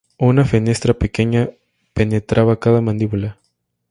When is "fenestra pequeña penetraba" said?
0.45-2.59